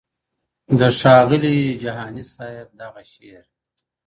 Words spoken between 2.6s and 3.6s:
دغه شعر٫